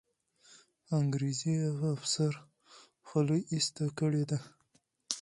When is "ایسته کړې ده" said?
3.53-4.39